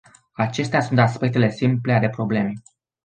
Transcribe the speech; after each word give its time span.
Acestea 0.31 0.79
sunt 0.81 0.99
aspectele 0.99 1.49
simple 1.49 1.93
ale 1.93 2.09
problemei. 2.09 2.61